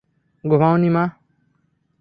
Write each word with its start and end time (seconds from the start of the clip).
ঘুমাওনি, 0.43 0.89
মা? 0.89 1.03